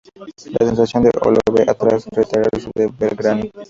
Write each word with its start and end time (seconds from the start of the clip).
La 0.59 0.65
sensación 0.65 1.03
de 1.03 1.11
Olave 1.21 1.75
tras 1.75 2.07
retirarse 2.07 2.71
de 2.73 2.87
Belgrano 2.87 3.43